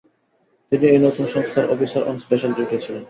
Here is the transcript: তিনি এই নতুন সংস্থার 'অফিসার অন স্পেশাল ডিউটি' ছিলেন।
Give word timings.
তিনি 0.71 0.85
এই 0.87 0.99
নতুন 1.05 1.25
সংস্থার 1.33 1.65
'অফিসার 1.67 2.07
অন 2.09 2.15
স্পেশাল 2.17 2.51
ডিউটি' 2.53 2.81
ছিলেন। 2.83 2.99